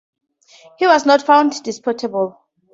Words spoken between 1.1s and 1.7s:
found